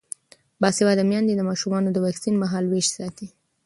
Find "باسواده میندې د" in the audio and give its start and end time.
0.61-1.41